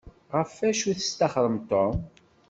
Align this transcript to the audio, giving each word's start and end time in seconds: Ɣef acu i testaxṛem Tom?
Ɣef 0.37 0.53
acu 0.69 0.85
i 0.91 0.93
testaxṛem 0.99 1.57
Tom? 1.69 1.95